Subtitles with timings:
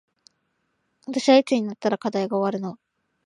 [1.05, 2.79] 私はいつになったら課題が終わるの